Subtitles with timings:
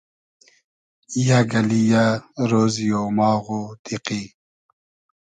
[1.27, 2.05] یئگ اللی یۂ
[2.49, 4.23] رۉزی اۉماغ و دیقی